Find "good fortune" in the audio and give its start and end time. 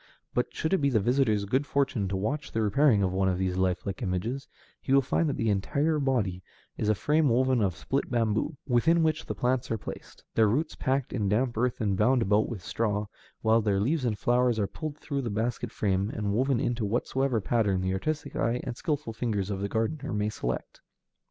1.45-2.07